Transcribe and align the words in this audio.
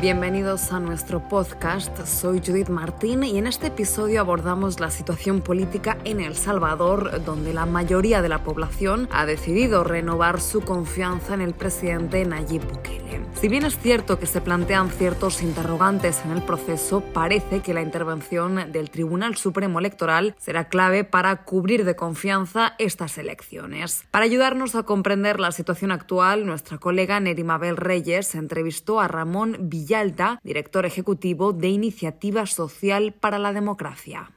Bienvenidos 0.00 0.72
a 0.72 0.80
nuestro 0.80 1.28
podcast, 1.28 2.06
soy 2.06 2.40
Judith 2.40 2.70
Martín 2.70 3.22
y 3.22 3.36
en 3.36 3.46
este 3.46 3.66
episodio 3.66 4.22
abordamos 4.22 4.80
la 4.80 4.90
situación 4.90 5.42
política 5.42 5.98
en 6.04 6.20
El 6.20 6.36
Salvador, 6.36 7.22
donde 7.22 7.52
la 7.52 7.66
mayoría 7.66 8.22
de 8.22 8.30
la 8.30 8.42
población 8.42 9.10
ha 9.12 9.26
decidido 9.26 9.84
renovar 9.84 10.40
su 10.40 10.62
confianza 10.62 11.34
en 11.34 11.42
el 11.42 11.52
presidente 11.52 12.24
Nayib 12.24 12.66
Bukele. 12.66 13.20
Si 13.34 13.48
bien 13.48 13.64
es 13.64 13.78
cierto 13.78 14.18
que 14.18 14.26
se 14.26 14.40
plantean 14.40 14.90
ciertos 14.90 15.42
interrogantes 15.42 16.22
en 16.24 16.32
el 16.32 16.42
proceso, 16.42 17.00
parece 17.00 17.60
que 17.60 17.72
la 17.72 17.80
intervención 17.80 18.72
del 18.72 18.90
Tribunal 18.90 19.36
Supremo 19.36 19.78
Electoral 19.78 20.34
será 20.38 20.68
clave 20.68 21.04
para 21.04 21.44
cubrir 21.44 21.84
de 21.84 21.96
confianza 21.96 22.74
estas 22.78 23.16
elecciones. 23.18 24.04
Para 24.10 24.26
ayudarnos 24.26 24.74
a 24.74 24.82
comprender 24.82 25.40
la 25.40 25.52
situación 25.52 25.90
actual, 25.90 26.44
nuestra 26.44 26.78
colega 26.78 27.18
Nerimabel 27.20 27.76
Reyes 27.76 28.34
entrevistó 28.34 29.00
a 29.00 29.08
Ramón 29.08 29.56
Villalta, 29.90 30.38
director 30.44 30.86
ejecutivo 30.86 31.52
de 31.52 31.68
Iniciativa 31.68 32.46
Social 32.46 33.12
para 33.12 33.40
la 33.40 33.52
Democracia. 33.52 34.30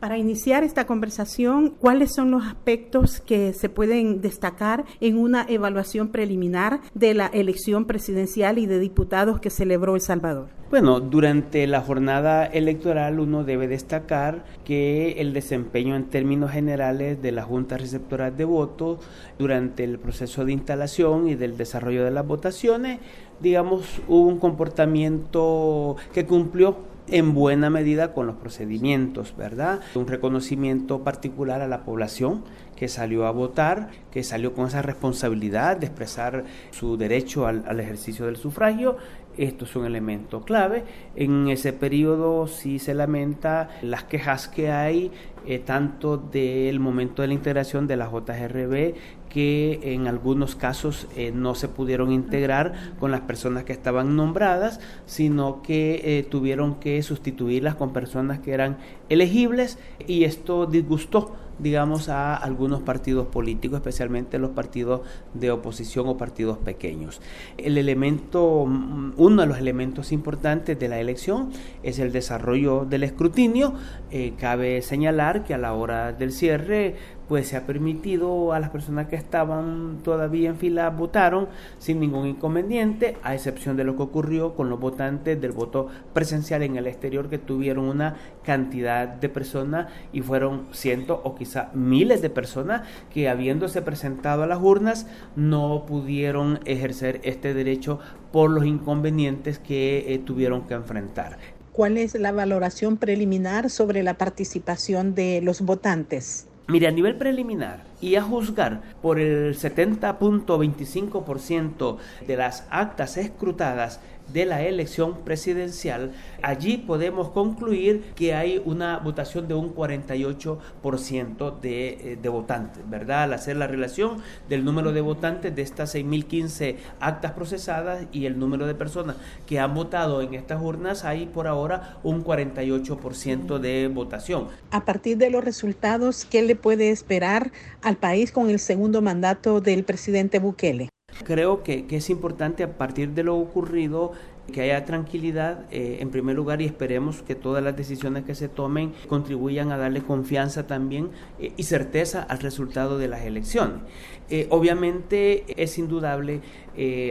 Para 0.00 0.16
iniciar 0.16 0.64
esta 0.64 0.86
conversación, 0.86 1.74
¿cuáles 1.78 2.14
son 2.14 2.30
los 2.30 2.46
aspectos 2.46 3.20
que 3.20 3.52
se 3.52 3.68
pueden 3.68 4.22
destacar 4.22 4.86
en 5.02 5.18
una 5.18 5.44
evaluación 5.46 6.08
preliminar 6.08 6.80
de 6.94 7.12
la 7.12 7.26
elección 7.26 7.84
presidencial 7.84 8.56
y 8.56 8.64
de 8.64 8.78
diputados 8.78 9.40
que 9.40 9.50
celebró 9.50 9.96
El 9.96 10.00
Salvador? 10.00 10.48
Bueno, 10.70 11.00
durante 11.00 11.66
la 11.66 11.82
jornada 11.82 12.46
electoral 12.46 13.20
uno 13.20 13.44
debe 13.44 13.68
destacar 13.68 14.44
que 14.64 15.16
el 15.18 15.34
desempeño 15.34 15.96
en 15.96 16.08
términos 16.08 16.50
generales 16.50 17.20
de 17.20 17.32
la 17.32 17.42
Junta 17.42 17.76
Receptora 17.76 18.30
de 18.30 18.46
Votos 18.46 19.00
durante 19.38 19.84
el 19.84 19.98
proceso 19.98 20.46
de 20.46 20.52
instalación 20.52 21.28
y 21.28 21.34
del 21.34 21.58
desarrollo 21.58 22.04
de 22.04 22.10
las 22.10 22.26
votaciones, 22.26 23.00
digamos, 23.40 24.00
hubo 24.08 24.28
un 24.28 24.38
comportamiento 24.38 25.96
que 26.14 26.24
cumplió 26.24 26.89
en 27.08 27.34
buena 27.34 27.70
medida 27.70 28.12
con 28.12 28.26
los 28.26 28.36
procedimientos, 28.36 29.34
¿verdad? 29.36 29.80
Un 29.94 30.06
reconocimiento 30.06 31.02
particular 31.02 31.60
a 31.60 31.68
la 31.68 31.84
población 31.84 32.44
que 32.76 32.88
salió 32.88 33.26
a 33.26 33.30
votar, 33.30 33.90
que 34.10 34.22
salió 34.22 34.54
con 34.54 34.66
esa 34.66 34.80
responsabilidad 34.80 35.76
de 35.76 35.86
expresar 35.86 36.44
su 36.70 36.96
derecho 36.96 37.46
al, 37.46 37.78
ejercicio 37.78 38.24
del 38.24 38.36
sufragio. 38.36 38.96
Esto 39.36 39.64
es 39.64 39.76
un 39.76 39.84
elemento 39.84 40.40
clave. 40.42 40.84
En 41.14 41.48
ese 41.48 41.72
periodo 41.72 42.46
sí 42.46 42.78
se 42.78 42.94
lamenta 42.94 43.68
las 43.82 44.04
quejas 44.04 44.48
que 44.48 44.70
hay, 44.70 45.10
eh, 45.46 45.58
tanto 45.58 46.16
del 46.16 46.80
momento 46.80 47.22
de 47.22 47.28
la 47.28 47.34
integración 47.34 47.86
de 47.86 47.96
la 47.96 48.10
JRB 48.10 48.94
que 49.30 49.80
en 49.94 50.06
algunos 50.06 50.56
casos 50.56 51.06
eh, 51.16 51.32
no 51.34 51.54
se 51.54 51.68
pudieron 51.68 52.12
integrar 52.12 52.74
con 52.98 53.10
las 53.10 53.22
personas 53.22 53.64
que 53.64 53.72
estaban 53.72 54.16
nombradas, 54.16 54.80
sino 55.06 55.62
que 55.62 56.02
eh, 56.04 56.22
tuvieron 56.24 56.74
que 56.74 57.02
sustituirlas 57.02 57.76
con 57.76 57.94
personas 57.94 58.40
que 58.40 58.52
eran 58.52 58.76
elegibles 59.08 59.78
y 60.06 60.24
esto 60.24 60.66
disgustó 60.66 61.34
digamos, 61.62 62.08
a 62.08 62.36
algunos 62.36 62.80
partidos 62.80 63.26
políticos, 63.26 63.78
especialmente 63.78 64.38
los 64.38 64.50
partidos 64.50 65.02
de 65.34 65.50
oposición 65.50 66.08
o 66.08 66.16
partidos 66.16 66.58
pequeños. 66.58 67.20
El 67.58 67.78
elemento, 67.78 68.64
mm, 68.66 69.12
uno 69.16 69.42
de 69.42 69.48
los 69.48 69.58
elementos 69.58 70.12
importantes 70.12 70.78
de 70.78 70.88
la 70.88 70.98
elección 70.98 71.50
es 71.82 71.98
el 71.98 72.12
desarrollo 72.12 72.84
del 72.84 73.04
escrutinio. 73.04 73.74
Eh, 74.10 74.32
cabe 74.38 74.80
señalar 74.82 75.44
que 75.44 75.54
a 75.54 75.58
la 75.58 75.74
hora 75.74 76.12
del 76.12 76.32
cierre 76.32 76.96
pues 77.30 77.46
se 77.46 77.56
ha 77.56 77.64
permitido 77.64 78.52
a 78.52 78.58
las 78.58 78.70
personas 78.70 79.06
que 79.06 79.14
estaban 79.14 80.00
todavía 80.02 80.48
en 80.48 80.56
fila 80.56 80.90
votaron 80.90 81.46
sin 81.78 82.00
ningún 82.00 82.26
inconveniente, 82.26 83.18
a 83.22 83.36
excepción 83.36 83.76
de 83.76 83.84
lo 83.84 83.94
que 83.96 84.02
ocurrió 84.02 84.56
con 84.56 84.68
los 84.68 84.80
votantes 84.80 85.40
del 85.40 85.52
voto 85.52 85.86
presencial 86.12 86.64
en 86.64 86.74
el 86.74 86.88
exterior 86.88 87.30
que 87.30 87.38
tuvieron 87.38 87.84
una 87.84 88.16
cantidad 88.42 89.06
de 89.06 89.28
personas 89.28 89.92
y 90.12 90.22
fueron 90.22 90.66
cientos 90.72 91.20
o 91.22 91.36
quizá 91.36 91.70
miles 91.72 92.20
de 92.20 92.30
personas 92.30 92.82
que 93.14 93.28
habiéndose 93.28 93.80
presentado 93.80 94.42
a 94.42 94.48
las 94.48 94.60
urnas 94.60 95.06
no 95.36 95.84
pudieron 95.86 96.58
ejercer 96.64 97.20
este 97.22 97.54
derecho 97.54 98.00
por 98.32 98.50
los 98.50 98.64
inconvenientes 98.64 99.60
que 99.60 100.12
eh, 100.12 100.18
tuvieron 100.18 100.62
que 100.62 100.74
enfrentar. 100.74 101.38
¿Cuál 101.70 101.96
es 101.96 102.16
la 102.16 102.32
valoración 102.32 102.96
preliminar 102.96 103.70
sobre 103.70 104.02
la 104.02 104.14
participación 104.14 105.14
de 105.14 105.40
los 105.42 105.60
votantes? 105.60 106.48
Mire, 106.70 106.86
a 106.86 106.92
nivel 106.92 107.16
preliminar 107.16 107.89
y 108.00 108.16
a 108.16 108.22
juzgar 108.22 108.82
por 109.02 109.18
el 109.18 109.56
70.25% 109.56 111.96
de 112.26 112.36
las 112.36 112.66
actas 112.70 113.16
escrutadas 113.16 114.00
de 114.32 114.46
la 114.46 114.62
elección 114.62 115.24
presidencial, 115.24 116.12
allí 116.42 116.78
podemos 116.78 117.30
concluir 117.30 118.12
que 118.14 118.34
hay 118.34 118.62
una 118.64 118.98
votación 118.98 119.48
de 119.48 119.54
un 119.54 119.74
48% 119.74 121.60
de, 121.60 121.88
eh, 121.88 122.18
de 122.20 122.28
votantes, 122.28 122.88
¿verdad? 122.88 123.24
Al 123.24 123.32
hacer 123.32 123.56
la 123.56 123.66
relación 123.66 124.18
del 124.48 124.64
número 124.64 124.92
de 124.92 125.00
votantes 125.00 125.54
de 125.54 125.62
estas 125.62 125.94
6.015 125.94 126.76
actas 127.00 127.32
procesadas 127.32 128.06
y 128.12 128.26
el 128.26 128.38
número 128.38 128.66
de 128.66 128.74
personas 128.74 129.16
que 129.46 129.58
han 129.58 129.74
votado 129.74 130.22
en 130.22 130.34
estas 130.34 130.62
urnas, 130.62 131.04
hay 131.04 131.26
por 131.26 131.46
ahora 131.46 131.98
un 132.02 132.24
48% 132.24 133.58
de 133.58 133.88
votación. 133.88 134.48
A 134.70 134.84
partir 134.84 135.18
de 135.18 135.30
los 135.30 135.44
resultados, 135.44 136.24
¿qué 136.24 136.42
le 136.42 136.56
puede 136.56 136.90
esperar 136.90 137.52
al 137.90 137.96
país 137.96 138.30
con 138.30 138.48
el 138.48 138.58
segundo 138.60 139.02
mandato 139.02 139.60
del 139.60 139.84
presidente 139.84 140.38
Bukele? 140.38 140.88
Creo 141.24 141.64
que, 141.64 141.86
que, 141.86 141.96
es 141.96 142.08
importante 142.08 142.62
a 142.62 142.78
partir 142.78 143.10
de 143.10 143.24
lo 143.24 143.36
ocurrido 143.36 144.12
que 144.50 144.62
haya 144.62 144.84
tranquilidad 144.84 145.64
eh, 145.70 145.98
en 146.00 146.10
primer 146.10 146.36
lugar 146.36 146.62
y 146.62 146.66
esperemos 146.66 147.22
que 147.22 147.34
todas 147.34 147.62
las 147.62 147.76
decisiones 147.76 148.24
que 148.24 148.34
se 148.34 148.48
tomen 148.48 148.92
contribuyan 149.08 149.72
a 149.72 149.76
darle 149.76 150.02
confianza 150.02 150.66
también 150.66 151.10
eh, 151.38 151.52
y 151.56 151.62
certeza 151.64 152.22
al 152.22 152.38
resultado 152.38 152.98
de 152.98 153.08
las 153.08 153.22
elecciones. 153.22 153.82
Eh, 154.28 154.46
obviamente 154.50 155.44
es 155.60 155.78
indudable 155.78 156.40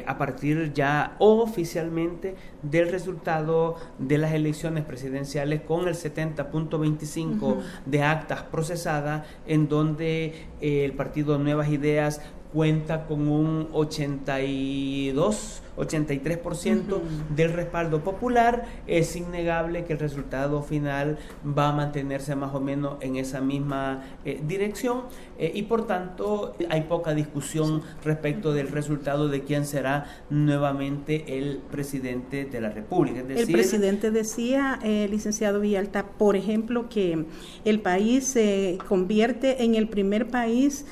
a 0.08 0.18
partir 0.18 0.74
ya 0.74 1.16
oficialmente 1.20 2.34
del 2.64 2.90
resultado 2.90 3.76
de 4.00 4.18
las 4.18 4.34
elecciones 4.34 4.84
presidenciales 4.84 5.62
con 5.62 5.88
el 5.88 5.94
70.25 5.94 7.58
de 7.86 8.02
actas 8.02 8.42
procesadas 8.44 9.28
en 9.46 9.68
donde 9.68 10.34
el 10.60 10.94
partido 10.94 11.38
Nuevas 11.38 11.70
Ideas 11.70 12.20
cuenta 12.54 13.06
con 13.06 13.28
un 13.28 13.70
82 13.74 15.62
83% 15.80 17.02
del 17.36 17.54
respaldo 17.54 18.04
popular, 18.04 18.66
es 18.88 19.16
innegable 19.16 19.86
que 19.86 19.94
el 19.94 20.00
resultado 20.00 20.62
final 20.62 21.18
va 21.46 21.70
a 21.70 21.74
mantenerse 21.74 22.36
más 22.36 22.54
o 22.54 22.60
menos 22.60 22.98
en 23.02 23.16
esa 23.16 23.42
misma 23.42 24.04
eh, 24.26 24.42
dirección 24.46 25.04
eh, 25.38 25.52
y 25.54 25.64
por 25.64 25.88
tanto 25.88 26.56
hay 26.70 26.82
poca 26.82 27.14
discusión 27.14 27.82
respecto 28.04 28.54
del 28.54 28.68
resultado 28.68 29.28
de 29.28 29.44
quién 29.44 29.66
será 29.66 30.06
nuevamente 30.30 31.38
el 31.38 31.60
presidente 31.72 32.46
de 32.46 32.62
la 32.62 32.70
República. 32.70 33.22
el 33.22 33.52
presidente 33.52 34.12
decía, 34.12 34.80
eh, 34.84 35.08
licenciado 35.10 35.60
Villalta, 35.60 36.06
por 36.06 36.36
ejemplo, 36.36 36.90
que 36.90 37.26
el 37.66 37.80
país 37.82 38.26
se 38.26 38.78
convierte 38.88 39.64
en 39.64 39.76
el 39.76 39.88
primer 39.88 40.28
país 40.28 40.86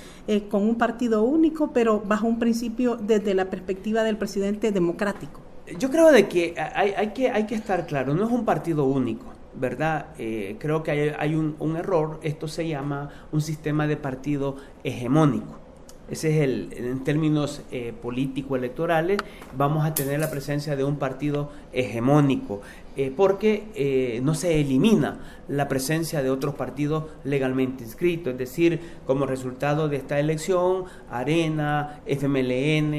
con 0.49 0.63
un 0.63 0.75
partido 0.75 1.23
único, 1.23 1.71
pero 1.71 2.01
bajo 2.05 2.27
un 2.27 2.37
principio 2.37 2.97
desde 2.97 3.33
la 3.33 3.49
perspectiva 3.49 4.03
del 4.03 4.17
presidente 4.17 4.73
democrático. 4.79 5.41
Yo 5.79 5.89
creo 5.89 6.11
de 6.11 6.27
que 6.27 6.55
hay, 6.57 7.09
que 7.09 7.29
hay 7.29 7.45
que 7.45 7.55
estar 7.55 7.85
claro, 7.85 8.13
no 8.13 8.23
es 8.25 8.31
un 8.31 8.45
partido 8.45 8.85
único, 8.85 9.25
¿verdad? 9.55 10.07
Eh, 10.17 10.55
creo 10.59 10.81
que 10.81 10.91
hay, 10.91 11.13
hay 11.17 11.35
un, 11.35 11.55
un, 11.59 11.75
error, 11.75 12.19
esto 12.23 12.47
se 12.47 12.67
llama 12.67 13.09
un 13.31 13.41
sistema 13.41 13.85
de 13.85 13.97
partido 13.97 14.55
hegemónico. 14.83 15.67
Ese 16.09 16.29
es 16.29 16.43
el, 16.43 16.69
en 16.71 17.03
términos 17.03 17.61
eh, 17.69 17.93
político-electorales, 18.01 19.17
vamos 19.57 19.85
a 19.85 19.93
tener 19.93 20.21
la 20.21 20.29
presencia 20.29 20.77
de 20.77 20.85
un 20.85 20.95
partido 20.95 21.51
hegemónico. 21.73 22.61
Eh, 22.99 23.13
porque 23.15 23.67
eh, 23.75 24.21
no 24.23 24.33
se 24.33 24.59
elimina 24.59 25.19
la 25.47 25.67
presencia 25.67 26.23
de 26.23 26.31
otros 26.31 26.55
partidos 26.55 27.03
legalmente 27.23 27.83
inscritos. 27.83 28.33
Es 28.33 28.39
decir, 28.39 28.79
como 29.05 29.27
resultado 29.27 29.87
de 29.87 29.97
esta 29.97 30.19
elección, 30.19 30.85
Arena, 31.07 32.01
FMLN, 32.07 32.93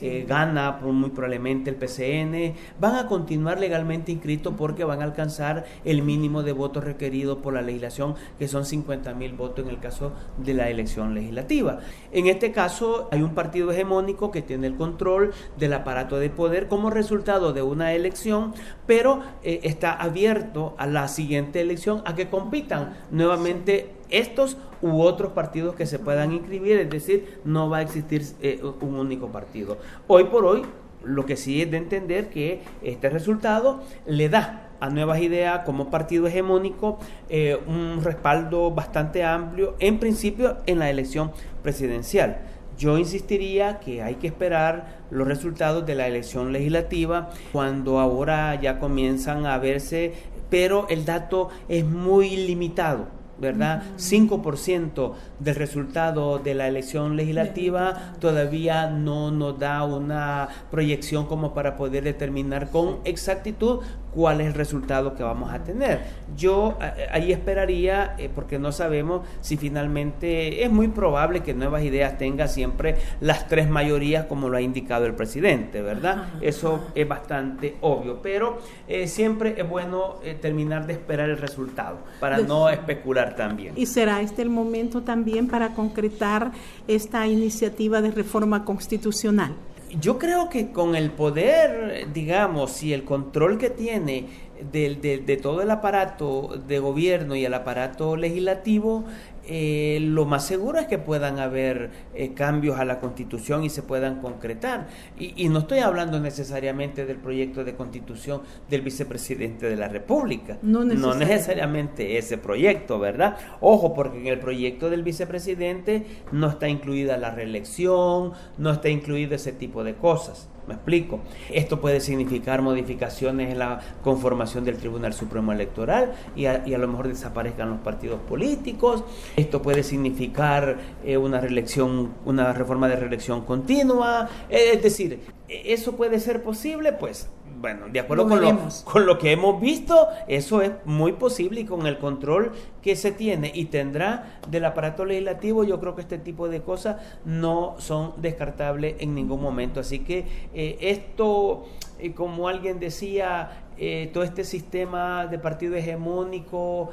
eh, 0.00 0.24
gana 0.26 0.78
muy 0.82 1.10
probablemente 1.10 1.68
el 1.68 1.76
PCN, 1.76 2.54
van 2.80 2.96
a 2.96 3.06
continuar 3.06 3.60
legalmente 3.60 4.10
inscritos 4.10 4.54
porque 4.56 4.84
van 4.84 5.02
a 5.02 5.04
alcanzar 5.04 5.66
el 5.84 6.00
mínimo 6.00 6.42
de 6.42 6.52
votos 6.52 6.84
requeridos 6.84 7.36
por 7.38 7.52
la 7.52 7.60
legislación, 7.60 8.14
que 8.38 8.48
son 8.48 8.64
50 8.64 9.12
mil 9.12 9.34
votos 9.34 9.66
en 9.66 9.70
el 9.70 9.80
caso 9.80 10.12
de 10.38 10.54
la 10.54 10.70
elección 10.70 11.14
legislativa. 11.14 11.80
En 12.10 12.26
este 12.26 12.52
caso, 12.52 13.08
hay 13.12 13.20
un 13.20 13.34
partido 13.34 13.70
hegemónico 13.70 14.30
que 14.30 14.40
tiene 14.40 14.66
el 14.66 14.76
control 14.76 15.32
del 15.58 15.74
aparato 15.74 16.18
de 16.18 16.30
poder 16.30 16.68
como 16.68 16.88
resultado 16.88 17.52
de 17.52 17.60
una 17.60 17.92
elección, 17.92 18.54
pero 18.86 19.20
eh, 19.44 19.60
está 19.64 19.92
abierto 19.92 20.74
a 20.78 20.86
la 20.86 21.08
siguiente 21.08 21.60
elección 21.60 22.02
a 22.04 22.14
que 22.14 22.28
compitan 22.28 22.96
nuevamente 23.10 23.90
estos 24.10 24.56
u 24.82 25.00
otros 25.00 25.32
partidos 25.32 25.74
que 25.74 25.86
se 25.86 25.98
puedan 25.98 26.32
inscribir, 26.32 26.78
es 26.78 26.90
decir, 26.90 27.40
no 27.44 27.70
va 27.70 27.78
a 27.78 27.82
existir 27.82 28.24
eh, 28.42 28.60
un 28.80 28.94
único 28.94 29.28
partido. 29.28 29.78
Hoy 30.06 30.24
por 30.24 30.44
hoy, 30.44 30.62
lo 31.04 31.26
que 31.26 31.36
sí 31.36 31.62
es 31.62 31.70
de 31.70 31.78
entender 31.78 32.28
que 32.30 32.62
este 32.82 33.08
resultado 33.08 33.82
le 34.06 34.28
da 34.28 34.70
a 34.80 34.90
Nuevas 34.90 35.20
Ideas 35.20 35.60
como 35.64 35.90
partido 35.90 36.26
hegemónico 36.26 36.98
eh, 37.28 37.56
un 37.66 38.02
respaldo 38.02 38.72
bastante 38.72 39.22
amplio, 39.22 39.76
en 39.78 39.98
principio 39.98 40.58
en 40.66 40.80
la 40.80 40.90
elección 40.90 41.30
presidencial. 41.62 42.38
Yo 42.78 42.98
insistiría 42.98 43.80
que 43.80 44.02
hay 44.02 44.16
que 44.16 44.28
esperar 44.28 45.02
los 45.10 45.26
resultados 45.28 45.86
de 45.86 45.94
la 45.94 46.06
elección 46.06 46.52
legislativa 46.52 47.30
cuando 47.52 47.98
ahora 47.98 48.60
ya 48.60 48.78
comienzan 48.78 49.46
a 49.46 49.58
verse, 49.58 50.14
pero 50.50 50.86
el 50.88 51.04
dato 51.04 51.48
es 51.68 51.84
muy 51.84 52.36
limitado 52.36 53.22
¿verdad? 53.42 53.82
5% 53.96 55.14
del 55.40 55.54
resultado 55.56 56.38
de 56.38 56.54
la 56.54 56.68
elección 56.68 57.16
legislativa 57.16 58.14
todavía 58.20 58.88
no 58.88 59.32
nos 59.32 59.58
da 59.58 59.82
una 59.82 60.48
proyección 60.70 61.26
como 61.26 61.52
para 61.52 61.76
poder 61.76 62.04
determinar 62.04 62.70
con 62.70 62.98
exactitud 63.04 63.80
cuál 64.14 64.40
es 64.40 64.46
el 64.46 64.54
resultado 64.54 65.14
que 65.14 65.22
vamos 65.22 65.52
a 65.52 65.62
tener. 65.64 66.00
Yo 66.36 66.78
ahí 67.10 67.32
esperaría, 67.32 68.14
eh, 68.18 68.30
porque 68.32 68.58
no 68.58 68.72
sabemos 68.72 69.26
si 69.40 69.56
finalmente 69.56 70.64
es 70.64 70.70
muy 70.70 70.88
probable 70.88 71.40
que 71.40 71.54
Nuevas 71.54 71.82
Ideas 71.82 72.18
tenga 72.18 72.48
siempre 72.48 72.96
las 73.20 73.48
tres 73.48 73.68
mayorías 73.68 74.26
como 74.26 74.48
lo 74.48 74.56
ha 74.56 74.60
indicado 74.60 75.06
el 75.06 75.14
presidente, 75.14 75.82
¿verdad? 75.82 76.28
Eso 76.40 76.88
es 76.94 77.06
bastante 77.08 77.76
obvio, 77.80 78.20
pero 78.22 78.58
eh, 78.88 79.08
siempre 79.08 79.54
es 79.56 79.68
bueno 79.68 80.16
eh, 80.22 80.34
terminar 80.40 80.86
de 80.86 80.94
esperar 80.94 81.30
el 81.30 81.38
resultado 81.38 81.98
para 82.20 82.38
no 82.38 82.68
especular 82.68 83.36
también. 83.36 83.74
¿Y 83.76 83.86
será 83.86 84.20
este 84.20 84.42
el 84.42 84.50
momento 84.50 85.02
también 85.02 85.48
para 85.48 85.74
concretar 85.74 86.52
esta 86.86 87.26
iniciativa 87.26 88.00
de 88.00 88.10
reforma 88.10 88.64
constitucional? 88.64 89.54
Yo 90.00 90.18
creo 90.18 90.48
que 90.48 90.72
con 90.72 90.94
el 90.94 91.10
poder, 91.10 92.08
digamos, 92.12 92.82
y 92.82 92.92
el 92.92 93.04
control 93.04 93.58
que 93.58 93.70
tiene 93.70 94.26
de, 94.70 95.22
de, 95.24 95.36
todo 95.36 95.62
el 95.62 95.70
aparato 95.70 96.62
de 96.66 96.78
gobierno 96.78 97.34
y 97.34 97.44
el 97.44 97.54
aparato 97.54 98.16
legislativo, 98.16 99.04
eh, 99.46 99.98
lo 100.00 100.24
más 100.24 100.46
seguro 100.46 100.78
es 100.78 100.86
que 100.86 100.98
puedan 100.98 101.38
haber 101.38 101.90
eh, 102.14 102.32
cambios 102.32 102.78
a 102.78 102.84
la 102.84 103.00
constitución 103.00 103.64
y 103.64 103.70
se 103.70 103.82
puedan 103.82 104.20
concretar. 104.20 104.88
Y, 105.18 105.48
no 105.48 105.60
estoy 105.60 105.80
hablando 105.80 106.20
necesariamente 106.20 107.04
del 107.04 107.16
proyecto 107.16 107.64
de 107.64 107.74
constitución 107.74 108.42
del 108.70 108.82
vicepresidente 108.82 109.68
de 109.68 109.76
la 109.76 109.88
República. 109.88 110.58
No 110.62 110.84
necesariamente. 110.84 112.18
ese 112.18 112.38
proyecto, 112.38 112.98
¿verdad? 112.98 113.36
Ojo, 113.60 113.94
porque 113.94 114.18
en 114.18 114.26
el 114.26 114.38
proyecto 114.38 114.90
del 114.90 115.02
vicepresidente 115.02 116.06
no 116.30 116.48
está 116.48 116.68
incluida 116.68 117.16
la 117.16 117.30
reelección, 117.30 118.32
no 118.58 118.70
está 118.70 118.88
incluido 118.88 119.34
ese 119.34 119.52
tipo 119.52 119.84
de 119.84 119.94
cosas. 119.94 120.48
¿Me 120.66 120.74
explico? 120.74 121.20
Esto 121.50 121.80
puede 121.80 122.00
significar 122.00 122.62
modificaciones 122.62 123.50
en 123.50 123.58
la 123.58 123.80
conformación 124.02 124.64
del 124.64 124.76
Tribunal 124.76 125.12
Supremo 125.12 125.52
Electoral 125.52 126.12
y 126.36 126.46
a, 126.46 126.62
lo 126.66 126.88
mejor 126.88 127.08
desaparezcan 127.08 127.70
los 127.70 127.80
partidos 127.80 128.20
políticos. 128.20 129.02
Esto 129.36 129.60
puede 129.60 129.82
significar 129.82 130.78
eh, 131.04 131.16
una 131.16 131.40
reelección, 131.40 132.12
una 132.24 132.52
reforma 132.52 132.88
de 132.88 132.96
reelección 132.96 133.44
continua. 133.44 134.28
es 134.48 134.82
decir, 134.82 135.20
¿eso 135.48 135.96
puede 135.96 136.20
ser 136.20 136.42
posible? 136.42 136.92
Pues 136.92 137.28
bueno, 137.60 137.86
de 137.88 138.00
acuerdo 138.00 138.28
con, 138.28 138.40
lo, 138.40 138.58
con 138.84 139.06
lo, 139.06 139.18
que 139.18 139.30
hemos 139.30 139.60
visto, 139.60 140.08
eso 140.26 140.62
es 140.62 140.72
muy 140.84 141.12
posible 141.12 141.60
y 141.60 141.64
con 141.64 141.86
el 141.86 141.98
control 141.98 142.52
que 142.82 142.96
se 142.96 143.12
tiene 143.12 143.52
y 143.54 143.66
tendrá 143.66 144.40
del 144.48 144.64
aparato 144.64 145.04
legislativo, 145.04 145.64
yo 145.64 145.80
creo 145.80 145.94
que 145.94 146.02
este 146.02 146.18
tipo 146.18 146.48
de 146.48 146.62
cosas 146.62 146.96
no 147.24 147.76
son 147.78 148.14
descartables 148.20 148.96
en 148.98 149.14
ningún 149.14 149.40
momento. 149.40 149.80
Así 149.80 150.00
que 150.00 150.26
eh, 150.52 150.76
esto, 150.80 151.64
eh, 151.98 152.12
como 152.12 152.48
alguien 152.48 152.80
decía, 152.80 153.66
eh, 153.78 154.10
todo 154.12 154.24
este 154.24 154.44
sistema 154.44 155.26
de 155.26 155.38
partido 155.38 155.76
hegemónico 155.76 156.90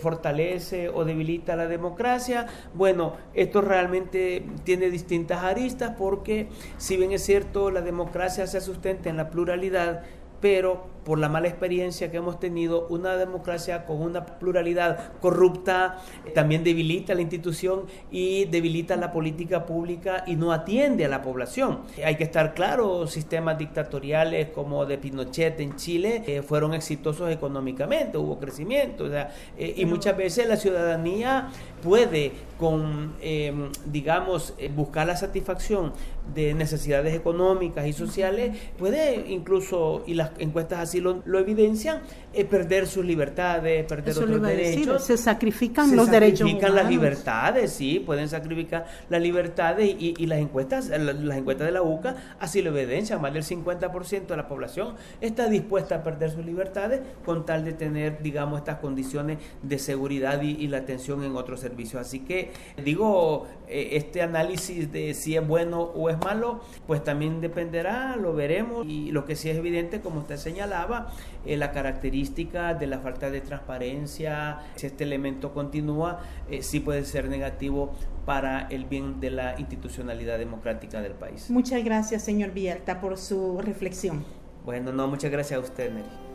fortalece 0.00 0.88
o 0.88 1.04
debilita 1.04 1.54
la 1.54 1.66
democracia. 1.66 2.46
Bueno, 2.72 3.12
esto 3.34 3.60
realmente 3.60 4.42
tiene 4.64 4.88
distintas 4.88 5.44
aristas 5.44 5.96
porque 5.98 6.48
si 6.78 6.96
bien 6.96 7.12
es 7.12 7.22
cierto 7.22 7.70
la 7.70 7.82
democracia 7.82 8.46
se 8.46 8.62
sustenta 8.62 9.10
en 9.10 9.18
la 9.18 9.28
pluralidad, 9.28 10.02
pero 10.40 10.86
por 11.04 11.18
la 11.18 11.28
mala 11.28 11.48
experiencia 11.48 12.10
que 12.10 12.18
hemos 12.18 12.38
tenido, 12.38 12.86
una 12.88 13.16
democracia 13.16 13.86
con 13.86 14.02
una 14.02 14.26
pluralidad 14.26 15.12
corrupta 15.20 15.98
eh, 16.24 16.30
también 16.30 16.64
debilita 16.64 17.14
la 17.14 17.22
institución 17.22 17.84
y 18.10 18.44
debilita 18.46 18.96
la 18.96 19.12
política 19.12 19.66
pública 19.66 20.24
y 20.26 20.36
no 20.36 20.52
atiende 20.52 21.04
a 21.04 21.08
la 21.08 21.22
población. 21.22 21.80
Hay 22.04 22.16
que 22.16 22.24
estar 22.24 22.54
claro, 22.54 23.06
sistemas 23.06 23.58
dictatoriales 23.58 24.50
como 24.50 24.86
de 24.86 24.98
Pinochet 24.98 25.60
en 25.60 25.76
Chile 25.76 26.22
eh, 26.26 26.42
fueron 26.42 26.74
exitosos 26.74 27.30
económicamente, 27.30 28.18
hubo 28.18 28.38
crecimiento, 28.38 29.08
eh, 29.12 29.74
y 29.76 29.84
muchas 29.86 30.16
veces 30.16 30.46
la 30.46 30.56
ciudadanía 30.56 31.48
puede 31.82 32.32
con, 32.58 33.14
em, 33.22 33.70
digamos, 33.86 34.54
buscar 34.74 35.06
la 35.06 35.16
satisfacción 35.16 35.92
de 36.34 36.54
necesidades 36.54 37.14
económicas 37.14 37.86
y 37.86 37.92
sociales, 37.92 38.56
puede 38.78 39.24
incluso, 39.28 40.02
y 40.06 40.14
las 40.14 40.30
encuestas 40.38 40.80
así 40.90 41.00
lo, 41.00 41.38
evidencian, 41.38 42.00
eh, 42.32 42.44
perder 42.44 42.86
sus 42.86 43.04
libertades, 43.04 43.84
perder 43.86 44.18
otros 44.18 44.42
derechos. 44.42 45.04
se 45.04 45.16
sacrifican 45.16 45.94
los 45.94 46.10
derechos. 46.10 46.40
Se 46.40 46.44
sacrifican 46.44 46.74
las 46.74 46.88
libertades, 46.88 47.72
sí, 47.72 48.02
pueden 48.04 48.28
sacrificar 48.28 48.86
las 49.08 49.22
libertades 49.22 49.88
y, 49.88 50.14
y, 50.18 50.26
las 50.26 50.40
encuestas, 50.40 50.88
las 50.88 51.36
encuestas 51.36 51.66
de 51.66 51.72
la 51.72 51.82
UCA 51.82 52.16
así 52.40 52.62
lo 52.62 52.76
evidencian, 52.76 53.20
más 53.20 53.32
del 53.32 53.44
50% 53.44 54.26
de 54.26 54.36
la 54.36 54.48
población 54.48 54.94
está 55.20 55.48
dispuesta 55.48 55.96
a 55.96 56.02
perder 56.02 56.30
sus 56.30 56.44
libertades 56.44 57.00
con 57.24 57.46
tal 57.46 57.64
de 57.64 57.72
tener, 57.72 58.22
digamos, 58.22 58.58
estas 58.58 58.78
condiciones 58.78 59.38
de 59.62 59.78
seguridad 59.78 60.42
y, 60.42 60.68
la 60.70 60.78
atención 60.78 61.24
en 61.24 61.36
otros 61.36 61.60
servicios. 61.60 62.00
Así 62.00 62.20
que 62.20 62.52
digo, 62.84 63.46
eh, 63.68 63.90
este 63.92 64.22
análisis 64.22 64.92
de 64.92 65.14
si 65.14 65.36
es 65.36 65.46
bueno 65.46 65.82
o 65.82 66.10
es 66.10 66.18
malo, 66.18 66.60
pues 66.86 67.02
también 67.02 67.40
dependerá, 67.40 68.16
lo 68.16 68.34
veremos 68.34 68.86
y 68.86 69.10
lo 69.10 69.24
que 69.24 69.36
sí 69.36 69.50
es 69.50 69.56
evidente, 69.56 70.00
como 70.00 70.20
usted 70.20 70.36
señalaba, 70.80 71.12
eh, 71.44 71.56
la 71.56 71.72
característica 71.72 72.74
de 72.74 72.86
la 72.86 72.98
falta 72.98 73.30
de 73.30 73.40
transparencia, 73.40 74.58
si 74.76 74.86
este 74.86 75.04
elemento 75.04 75.52
continúa, 75.52 76.20
eh, 76.50 76.62
sí 76.62 76.80
puede 76.80 77.04
ser 77.04 77.28
negativo 77.28 77.92
para 78.26 78.68
el 78.68 78.84
bien 78.84 79.20
de 79.20 79.30
la 79.30 79.58
institucionalidad 79.58 80.38
democrática 80.38 81.00
del 81.00 81.12
país. 81.12 81.50
Muchas 81.50 81.82
gracias, 81.84 82.22
señor 82.22 82.52
Villalta, 82.52 83.00
por 83.00 83.16
su 83.18 83.60
reflexión. 83.60 84.24
Bueno, 84.64 84.92
no, 84.92 85.08
muchas 85.08 85.30
gracias 85.30 85.58
a 85.58 85.62
usted, 85.62 85.90
Neri. 85.92 86.29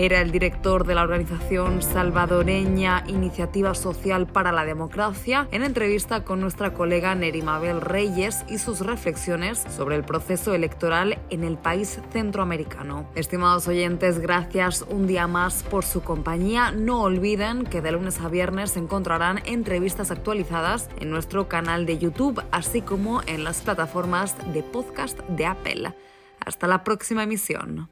Era 0.00 0.22
el 0.22 0.30
director 0.30 0.86
de 0.86 0.94
la 0.94 1.02
organización 1.02 1.82
salvadoreña 1.82 3.04
Iniciativa 3.06 3.74
Social 3.74 4.26
para 4.26 4.50
la 4.50 4.64
Democracia 4.64 5.46
en 5.52 5.62
entrevista 5.62 6.24
con 6.24 6.40
nuestra 6.40 6.72
colega 6.72 7.14
Nerimabel 7.14 7.82
Reyes 7.82 8.46
y 8.48 8.56
sus 8.56 8.80
reflexiones 8.80 9.62
sobre 9.76 9.96
el 9.96 10.04
proceso 10.04 10.54
electoral 10.54 11.18
en 11.28 11.44
el 11.44 11.58
país 11.58 12.00
centroamericano. 12.14 13.10
Estimados 13.14 13.68
oyentes, 13.68 14.20
gracias 14.20 14.86
un 14.88 15.06
día 15.06 15.26
más 15.26 15.64
por 15.64 15.84
su 15.84 16.00
compañía. 16.00 16.70
No 16.70 17.02
olviden 17.02 17.64
que 17.64 17.82
de 17.82 17.92
lunes 17.92 18.22
a 18.22 18.28
viernes 18.28 18.78
encontrarán 18.78 19.42
entrevistas 19.44 20.10
actualizadas 20.10 20.88
en 20.98 21.10
nuestro 21.10 21.46
canal 21.46 21.84
de 21.84 21.98
YouTube, 21.98 22.42
así 22.52 22.80
como 22.80 23.20
en 23.26 23.44
las 23.44 23.60
plataformas 23.60 24.34
de 24.54 24.62
podcast 24.62 25.18
de 25.28 25.44
Apple. 25.44 25.94
Hasta 26.42 26.66
la 26.66 26.84
próxima 26.84 27.24
emisión. 27.24 27.90